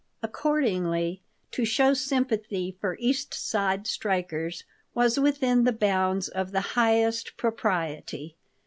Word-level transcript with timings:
Accordingly, 0.23 1.21
to 1.51 1.63
show 1.63 1.93
sympathy 1.93 2.75
for 2.81 2.97
East 2.99 3.35
Side 3.35 3.85
strikers 3.85 4.63
was 4.95 5.19
within 5.19 5.63
the 5.63 5.71
bounds 5.71 6.27
of 6.27 6.49
the 6.51 6.61
highest 6.73 7.37
propriety. 7.37 8.35